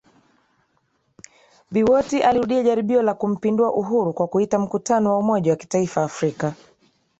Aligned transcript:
Biwott 1.71 2.13
alirudia 2.23 2.63
jaribio 2.63 3.01
la 3.01 3.13
kumpindua 3.13 3.73
Uhuru 3.73 4.13
kwa 4.13 4.27
kuita 4.27 4.59
mkutano 4.59 5.09
wa 5.11 5.17
umoja 5.17 5.51
wa 5.51 5.57
kitaifa 5.57 6.03
Afrika 6.03 6.53